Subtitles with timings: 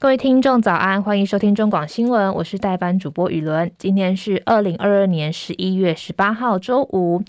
[0.00, 3.70] 各位听众早安，欢迎收听中广新闻，我是代班主播雨伦。
[3.76, 7.22] 今天是二零二二年十一月十八号周五，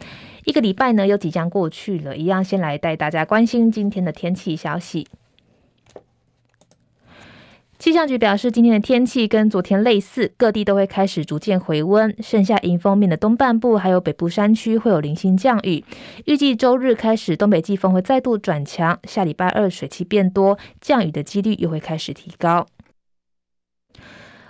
[0.46, 5.06] 一个礼拜呢又即将过去了，一样先来带大家关心今天的天气消息。
[7.82, 12.16] 气象局表示，今天的天气跟昨天类似，各地都会开始逐渐回温。
[12.22, 15.84] 剩下迎风面的东半部还有北部山区会有零星降雨。
[16.26, 19.00] 预计周日开始，东北季风会再度转强。
[19.06, 22.68] 下礼拜二水汽变多，降雨的几率又会开始提高。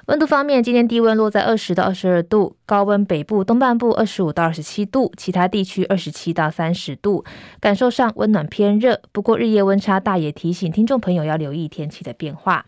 [0.07, 7.23] 温度方面，今天低温落在二十到二十二度，高温北部东半部二十五到二十七度，其他地区二十七到三十度。
[7.61, 12.65] 感受上温暖偏热，不过日夜温差大，也提醒听众朋友要留意天气的变化。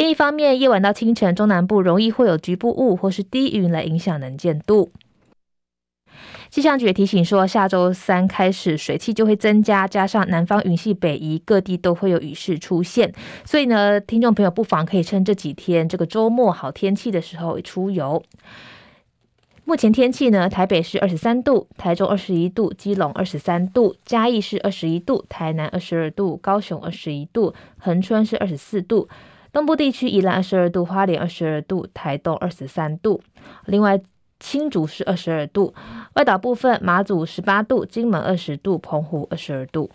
[0.00, 4.90] 另一方面，夜晚到清晨，中南部容易会有局部雾或是低云来影响能见度。
[6.48, 13.12] 气象局也提醒说，下周三开始水汽就会增加，加上南方云系北移，各地都会有雨势出现。
[13.44, 18.22] 所以呢，听众朋友不妨可以趁这几天这个周末好天气的时候出游。
[19.66, 29.06] 目前天气呢，台北是二十三度，台中二十一度，基隆二十三度，嘉义是二十一度，台南二十二度，高雄二十一度，恒春是二十四度。
[29.52, 33.20] 东部地区宜兰二十二度，花莲二十二度，台东二十三度。
[33.66, 34.00] 另外，
[34.38, 35.74] 青竹是二十二度，
[36.14, 39.90] 外岛部分马祖十八度，金门二十度，澎湖二十二度。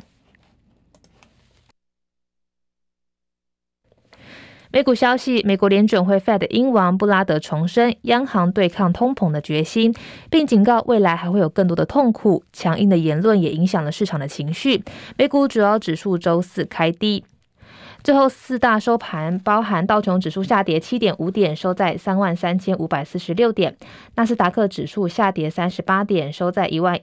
[4.71, 9.95] 美股消息，美国联准会 Fed 英王布拉德重申央行对抗通膨的决心，
[10.29, 12.43] 并警告未来还会有更多的痛苦。
[12.51, 14.83] 强硬的言论也影响了市场的情绪。
[15.17, 17.23] 美股主要指数周四开低。
[18.05, 23.73] 最后四大收盘，包含道琼指数下跌七点五点，收在三万三千五百四十六点；
[24.13, 26.99] 纳斯达克指数下跌三十八点，收在一万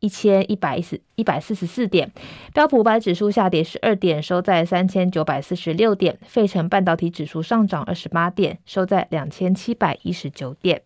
[0.00, 0.78] 一千一百
[1.14, 2.10] 一百四十四点；
[2.52, 10.82] 标普五百指数下跌十二点，收在三千九百四十六点；费城半导体指数上涨二十八点，收在两千七百一十九点。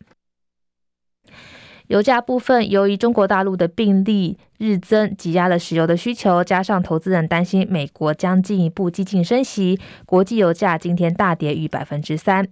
[1.88, 12.48] 油价部分，由于中国大陆的病例日增，挤压了石油的需求，加上投资人担心美国将进一步激进升息，国际油价今天大跌逾百分之三。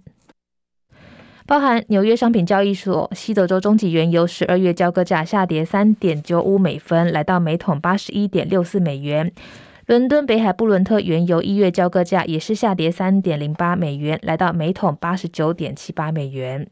[1.45, 9.31] 包含纽约商品交易所西德州中级原油十二月交割价下跌三点九五美分，来到每桶八十一点六四美元。
[9.85, 16.67] 伦敦北海布伦特原油一月交割价也是下跌三点零八美元，来到每桶八十九点七八美元。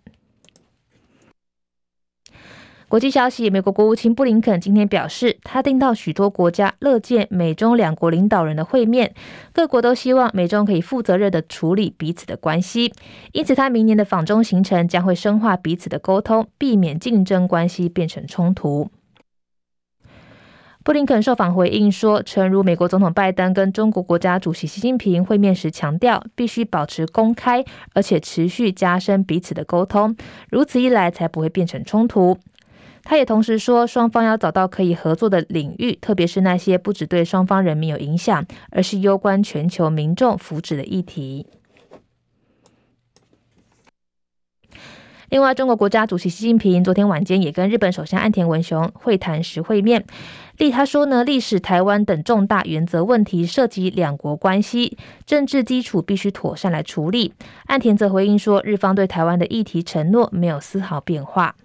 [2.94, 9.16] 国际消息，美国国务卿布林肯今天表示，他听到许多国家乐见美中两国领导人的会面，
[9.52, 12.94] 各国都希望美中可以负责任地处理彼此的关系，
[13.32, 18.92] 因此他明年的访中行程将会深化彼此的沟通，避免竞争关系变成冲突。
[20.84, 27.66] 布林肯受访回应说，诚如美国总统拜登跟中国国家主席习近平会面时强调，必须保持公开，
[27.96, 30.16] 而且持续加深彼此的沟通，
[30.52, 32.38] 如此一来才不会变成冲突。
[33.04, 41.46] 他也同时说，双方要找到可以合作的领域，特别是那些不只对双方人民有影响，而是攸关全球民众福祉的议题。
[45.30, 50.06] 另外，中国国家主席习近平昨天晚间也跟日本首相岸田文雄会谈时会面，
[50.58, 57.34] 例他说呢，历史、台湾等重大原则问题涉及两国关系，政治基础必须妥善来处理。
[57.66, 61.56] 岸田则回应说，日方对台湾的议题承诺没有丝毫变化。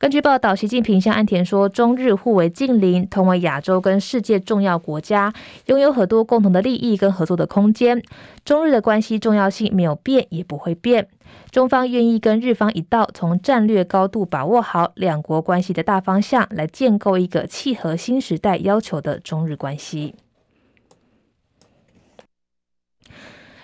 [0.00, 5.30] 根据报道，习近平向岸田说：“中日互为近邻，同为亚洲跟世界重要国家，
[5.66, 8.02] 拥有很多共同的利益跟合作的空间。
[8.42, 11.06] 中日的关系重要性没有变，也不会变。
[11.50, 20.14] 中方愿意跟日方一道，从战略高度把握好两国关系的大方向，来建构一个契合新时代要求的中日关系。”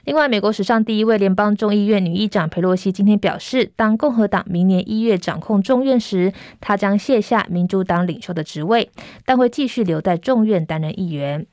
[0.07, 8.89] 另外，美国史上第一位联邦众议院女议长裴洛西今天表示，当共和党明年一月掌控众院时，她将卸下民主党领袖的职位，
[9.25, 11.45] 但会继续留在众院担任议员。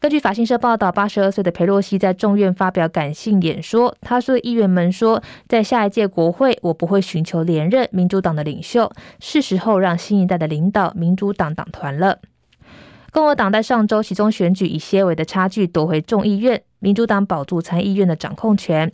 [0.00, 12.18] 根据法新社报道，八十二岁的裴洛西在众院发表感性演说，她说：“议员们说，在下一届国会，我不会寻求连任民主党的领袖，是时候让新一代的领导民主党党团了。”
[13.12, 18.92] 共和党在上周其中选举以些微的差距夺回众议院，民主党保住参议院的掌控权。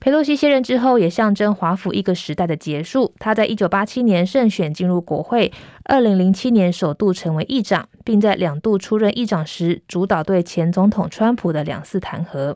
[0.00, 3.14] 裴洛西卸任之后，也象征华府一个时代的结束。
[3.18, 5.50] 他在一九八七年胜选进入国会，
[5.84, 12.54] 二零零七年首度成为议长，并在两度出任议长时主导对前总统川普的两次弹劾。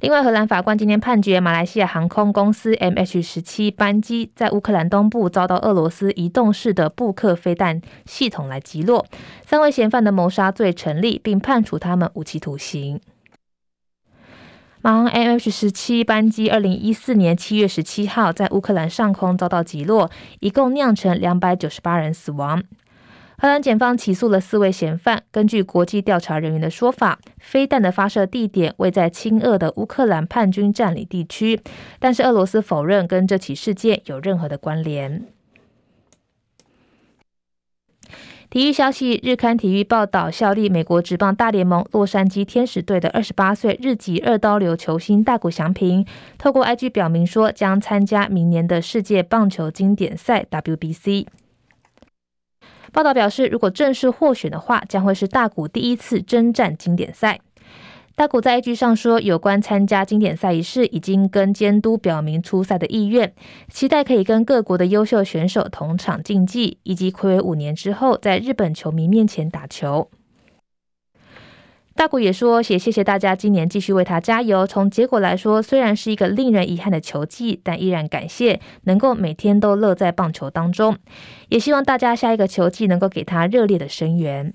[0.00, 9.06] 另外，荷兰法官今天判决，马来西亚航空公司 MH 十七班机在乌克兰东部遭到俄罗斯移动式的布克飞弹系统来击落，
[9.46, 13.00] 三位嫌犯的谋杀罪成立，并判处他们无期徒刑。
[14.82, 20.10] 马航 MH 十七班机二零一四年七月十七号在乌克兰上空遭到击落，
[20.40, 22.62] 一共酿成两百九十八人死亡。
[23.38, 25.22] 荷兰检方起诉了四位嫌犯。
[25.30, 31.60] 根据国际调查人员的说法，飞弹的发射地点位在亲俄的乌克兰叛军占领地区，
[31.98, 35.26] 但是俄罗斯否认跟这起事件有任何的关联。
[38.48, 46.06] 体育消息，日刊体育报道，效力美国职棒大联盟洛杉矶天使队的二十八岁日籍二刀流球星大谷翔平，
[46.38, 51.26] 透过 IG 表明说将参加明年的世界棒球经典赛 WBC。
[52.96, 57.38] 报道表示，如果正式获选的话，将会是大谷第一次征战经典赛。
[58.14, 63.34] 大谷在 IG 上说，有关参加经典赛一事，已经跟监督表明出赛的意愿，
[63.68, 70.08] 期待可以跟各国的优秀选手同场竞技，以及睽违五年之后在日本球迷面前打球。
[71.96, 74.66] 大谷也说，也谢谢大家今年继续为他加油。
[74.66, 80.98] 从结果来说，虽然是一个令人遗憾的球季，但依然感谢能够每天都乐在棒球当中。
[81.48, 84.52] 也希望大家下一个球季能够给他热烈的声援。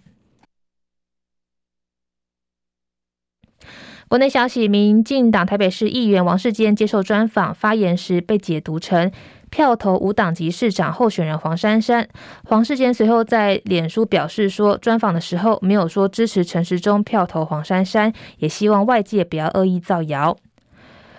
[4.07, 9.11] 国内消息：民进党台北市议员王世坚接受专访发言时，被解读成。
[9.51, 12.07] 票投无党籍市长候选人黄珊珊，
[12.45, 20.35] 黄世坚随后在脸书表示说，专访的时候没有说支持陈时中票投黄珊珊，也希望外界不要恶意造谣。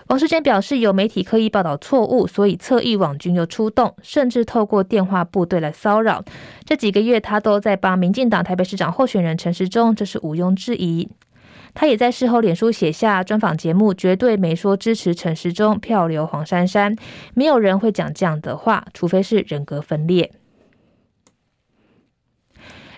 [0.08, 6.24] 王世坚表示，有媒体刻意报道错误，所以侧翼网军又出动，甚至透过电话部队来骚扰。
[6.64, 11.08] 这几个月他都在帮民进党台北市长候选人陈时中，这是毋庸置疑。
[11.74, 16.94] 他也在事后脸书写下专访节目，绝对没说支持陈时中漂流黄珊珊，
[17.34, 20.30] 没有人会讲这样的话，除非是人格分裂。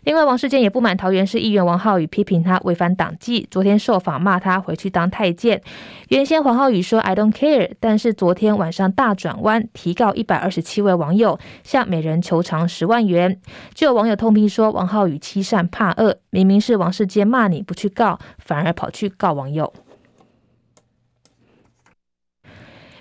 [0.05, 5.63] 另外，王世坚也不满桃园市议员王浩宇批评他违反党纪，昨天受访骂他回去当太监。
[6.09, 13.41] 原先黄浩宇说 “I don't care”，但是昨天晚上大转弯，提告一百二十七位网友，向每人求偿十万元。
[13.73, 19.73] 就有网友痛批说王浩宇欺善怕恶，明明是王世坚骂你不去告，反而跑去告网友。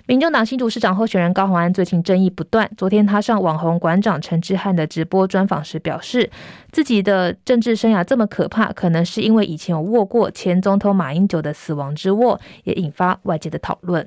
[0.06, 2.70] 民众党新竹市长候选人高宏安最近争议不断。
[2.76, 6.30] 昨天他上网红馆长陈志汉的直播专访时表示，
[6.70, 14.06] 自己的政治生涯这么可怕，可能是因为以前有握过前总统马英九的死亡之握，也引发外界的讨论。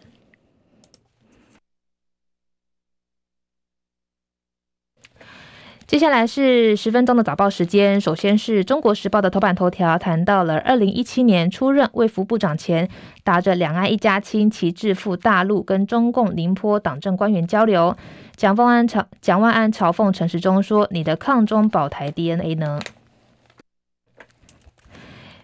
[5.87, 8.01] 接下来是十分钟的早报时间。
[8.01, 12.89] 首先是中国时报的头版头条，谈到了二零一七年出任卫福部长前，
[13.23, 17.95] 打着“两岸一家亲”旗致赴大陆，跟中共宁波党政官员交流。
[18.35, 22.81] 蒋万安嘲蒋万安嘲讽陈时中说：“你的抗中保台 DNA 呢？”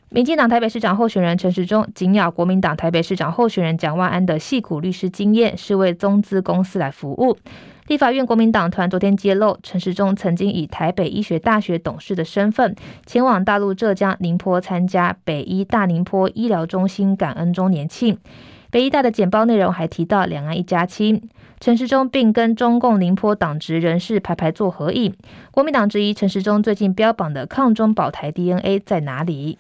[0.09, 7.37] 民进党台北市长候选人陈时中紧咬国民党台北市长候选人蒋万安的矽谷律师经验，是为中资公司来服务。
[7.87, 12.73] 立法院国民党团昨天揭露，陈时中曾经以台北医学大学董事的身份，
[13.05, 18.17] 前往大陆浙江宁波参加北医大宁波医疗中心感恩周年庆。
[18.71, 21.29] 北医大的简报内容还提到“两岸一家亲”，
[21.59, 25.13] 陈时中并跟中共宁波党职人士排排坐合影。
[25.51, 29.59] 国民党质疑陈时中最近标榜的抗中保台 DNA 在哪里？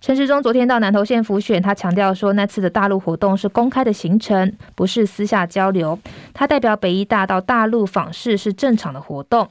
[0.00, 5.98] 陈时中昨天到南投县辅选，他强调说，那次的大陆活动是公开的行程，不是私下交流。
[6.32, 9.46] 他代表北医大到大陆访视是正常的活动。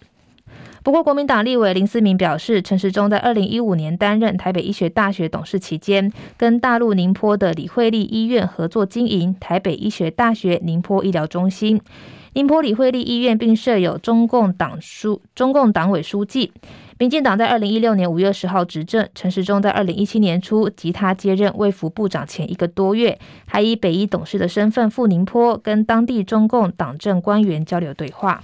[0.81, 11.79] 不过，国民党立委林思明表示，陈时中在二零一五年担任台北医学大学董事期间，跟大陆宁波的李惠利医院合作经营台北医学大学宁波医疗中心。
[12.33, 16.51] 宁波李惠利医院并设有中共党书、中共党委书记。
[16.99, 28.43] 民进党在二零一六年五月十号执政，陈时中在二零一七年初及他接任卫福部长前一个多月，还以北医董事的身份赴宁波，跟当地中共党政官员交流对话。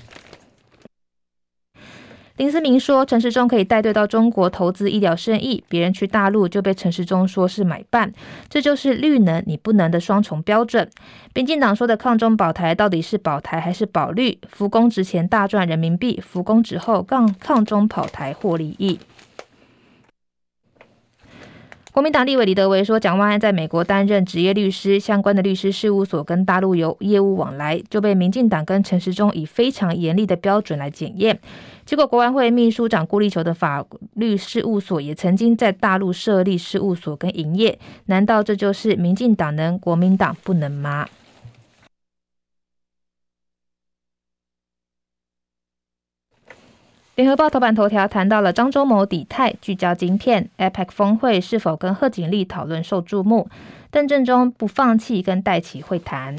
[2.37, 8.11] 林思明说，陈时中可以带队到中国投资医疗生意，别人去大陆就被陈时中说是买办，
[8.49, 10.89] 这就是绿能你不能的双重标准。
[11.33, 14.37] 民进党说的抗中保台到底是保台还是保绿？
[14.49, 18.99] 复工之前大赚人民币，复工之后抗抗中跑台获利益。
[21.95, 31.39] 国民党立委李德维说，蒋万安在美国担任职业律师，相关的律师事务所跟大陆有业务往来，就被民进党跟陈时中以非常严厉的标准来检验。
[31.85, 33.81] 结果，国安会秘书长顾立球的法
[34.15, 41.07] 律事务所也曾经在大陆设立事务所跟营业，难道这就是民进党能，国民党不能吗？
[47.15, 53.47] 联合报头版头条谈到了张忠谋底泰聚焦晶片，APEC 峰会是否跟贺锦丽讨论受注目？
[53.89, 56.35] 邓正中不放弃跟戴琪会谈。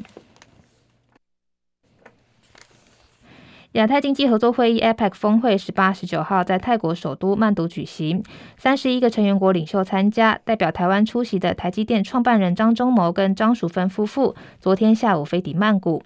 [3.73, 8.23] 亚太经济合作会议 APEC 峰会十八、十九号在泰国首都曼谷举行，
[8.59, 16.02] 三十一个成员国领袖参加，代表台湾出席的台积电创办人张忠谋跟张淑芬夫妇，昨天下午飞抵曼谷。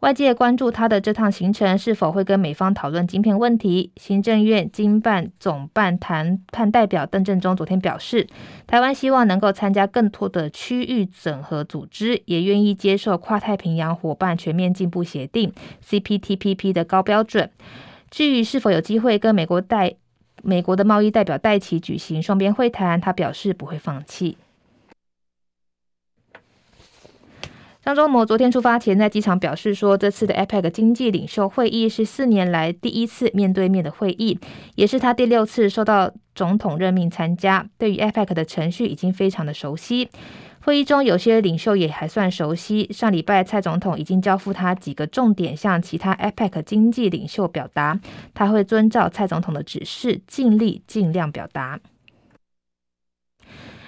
[0.00, 3.92] 外界关注他的这趟行程是否会跟美方讨论晶片问题。
[3.96, 8.26] 行政院经办总办谈判代表邓正中昨天表示，
[8.66, 15.52] 台湾希望能够参加更多的区域整合组织，也愿意接受跨太平洋伙伴全面进步协定
[15.86, 17.50] （CPTPP） 的高标准。
[18.10, 19.96] 至于是否有机会跟美国代
[20.42, 24.38] 美国的贸易代表戴琪举行双边会谈，他表示不会放弃。
[27.82, 34.38] 张忠谋昨天出发前在机场表示说，这次的 APEC 经济领袖会议是四年来第一次面对面的会议，
[34.74, 37.66] 也是他第六次受到总统任命参加。
[37.78, 40.10] 对于 APEC 的程序已经非常的熟悉，
[40.60, 42.86] 会议中有些领袖也还算熟悉。
[42.92, 47.98] 上礼拜蔡总统已经交付他几个重点，向其他 APEC 经济领袖表达，
[48.34, 51.80] 他会遵照蔡总统的指示，尽力尽量表达。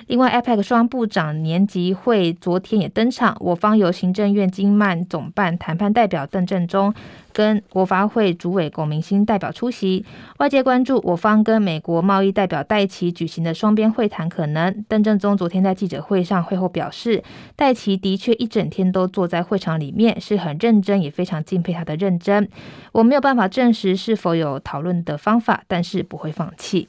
[0.07, 6.93] 另外，APEC 双部长年级会昨天也登场，我方由行政院经办总办谈判代表邓正中
[7.33, 10.05] 跟国发会主委龚明鑫代表出席。
[10.39, 14.85] 外界关注我方跟美国贸易代表戴琪举行的双边会谈可能。
[14.89, 17.23] 邓正中昨天在记者会上会后表示，
[17.57, 22.49] 戴琪的确一整天都坐在会场里面，是很认真，也非常敬佩他的认真。
[22.93, 26.89] 我没有办法证实是否有讨论的方法，但是不会放弃。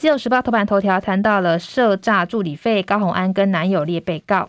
[0.00, 4.48] 自由时报头版头条谈到了涉诈助理费，高红安跟男友列被告，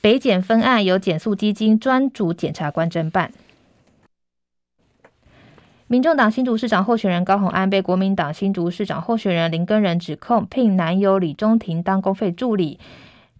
[0.00, 3.30] 北检分案由检肃基金专组检察官侦办。
[5.88, 12.80] 民众党新竹市长候选人高红安被国民党新竹市长候选人林根仁指控聘男友李中庭当公费助理。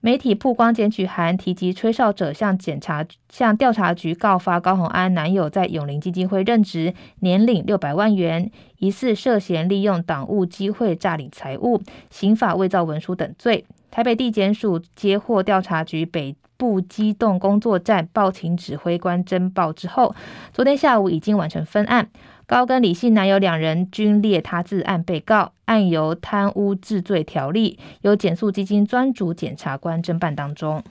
[0.04, 11.80] 媒体曝光检举函，提及吹哨者向检察向调查局告发高虹安男友在永龄基金会任职，年领六百万元，疑似涉嫌利用党务机会诈领财物、
[12.10, 13.64] 刑法伪造文书等罪。
[13.92, 20.12] 台北地检署接获调查局北部机动工作站报勤指挥官侦报之后，
[20.52, 22.08] 昨天下午已经完成分案。
[22.46, 30.82] 高跟李姓男友两人均列他自案被告，案由贪污治罪条例，由检肃基金专主检察官侦办当中。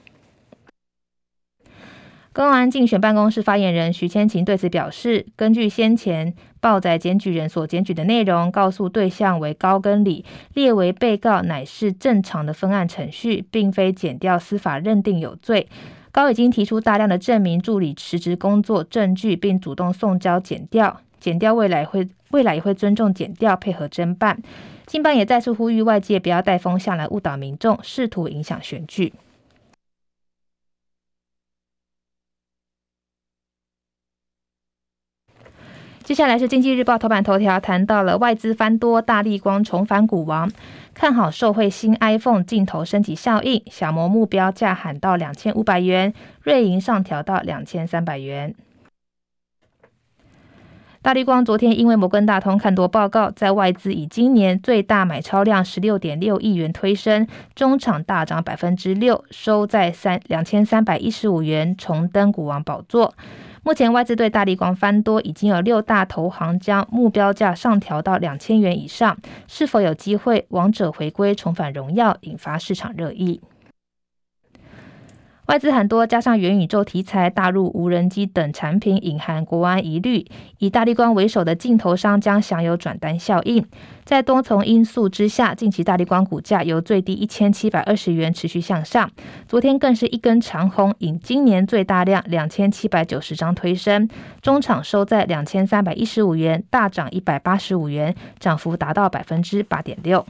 [2.34, 15.68] 公安竞选办公室发言人徐千晴对此表示，根据先前报载检举人所检举的内容，告诉对象为高跟李，列为被告乃是正常的分案程序，并非检调司法认定有罪。
[16.10, 21.02] 高已经提出大量的证明助理辞职工作证据，并主动送交检调。
[21.22, 24.42] 检调未来会未来也会尊重检调，配合侦办。
[24.86, 29.14] 经办也再次呼吁外界不要带风向来误导民众，试图影响选举。
[36.02, 40.50] 接下来是经济日报头版头条，谈到了外资翻多，大立光重返股王，
[40.92, 46.12] 看好受惠新 iPhone 镜头升级效应，小摩目标价喊到两千五百元，
[46.42, 48.52] 瑞银上调到两千三百元。
[51.02, 63.12] 大立光昨天因为摩根大通看多报告，在外资以今年最大买超量十六点六亿元推升，中场大涨百分之六，收在三两千三百一十五元，重登股王宝座。
[63.64, 69.18] 目前外资对大立光翻多，已经有六大投行将目标价上调到两千元以上，
[69.48, 73.40] 是否有机会王者回归，重返荣耀，引发市场热议。
[75.46, 80.24] 外资很多，加上元宇宙题材、大陆无人机等产品隐含国安疑虑，
[80.58, 83.66] 以大立光为首的镜头商将享有转单效应。
[84.04, 89.10] 在多重因素之下，近期大立光股价由最低一千七百二十元持续向上，
[89.48, 94.08] 昨天更是一根长红，引今年最大量两千七百九十张推升，
[94.40, 100.24] 中场收在两千三百一十五元，大涨一百八十五元，涨幅达到百分之八点六。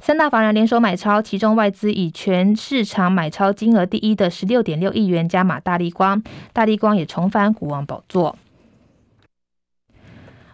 [0.00, 8.36] 三大法人联手买超，其中外资以全市场买超金额第一的十六点六亿元加码大立光，大立光也重返股王宝座。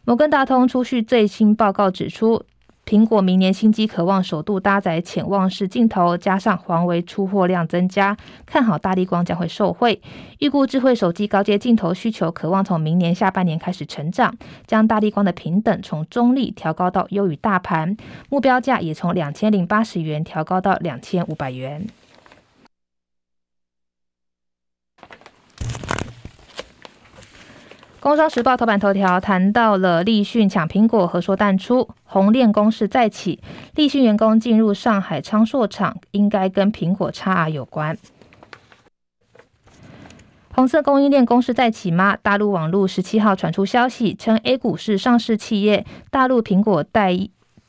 [0.05, 2.45] 摩根大通出具最新报告指出，
[2.87, 8.15] 苹果明年新机渴望首度搭载潜望式镜头，加上华为出货量增加，
[8.45, 10.03] 看好大立光将会受惠。
[10.39, 14.37] 预估智慧手机高阶镜头需求渴望从明年下半年开始成长，
[14.67, 17.97] 将大立光的平等从中立调高到优于大盘，
[18.29, 21.87] 目标价也从两千零八十元调高到两千五百元。
[28.05, 33.41] 工商时报头版头条谈到了立讯抢苹果，和硕淡出，红链攻势再起。
[33.77, 37.97] 立讯员工进入上海昌硕厂，应该跟苹果叉 r 有关。
[40.53, 42.15] 红色供应链公司再起吗？
[42.21, 47.17] 大陆网络十七号传出消息，称 A 股市上市企业大陆苹果代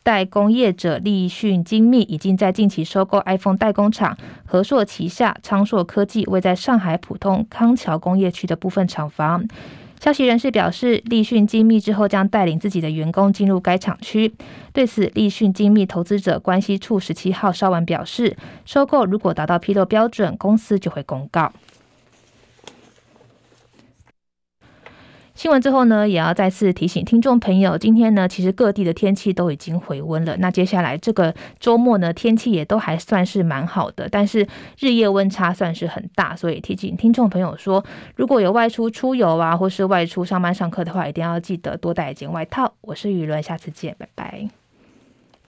[0.03, 9.47] 代工业者立讯精密已经在近期收购 iPhone 代工厂和硕旗下昌硕科技位在上海浦东康桥工业区的部分厂房。
[10.05, 14.31] 消息人士表示，立讯精密之后将带领自己的员工进入该厂区。
[14.71, 21.51] 对此，立讯精密投资者关系处十七号稍晚表示，收购如果达到披露标准，公司就会公告。
[25.35, 30.35] 新闻之后呢，也要再次提醒听众朋友，今天呢，其实各地的天气都已经回温了。
[30.37, 34.47] 那接下来这个周末呢，天气也都还算是蛮好的，但是
[34.79, 37.83] 日夜温差算是很大，所以提醒听众朋友说，
[38.15, 42.73] 如果有外出出游啊，或是外出上班上课的话，一定要记得多带一件外套。
[42.79, 44.64] 我是雨伦，下次见，拜拜。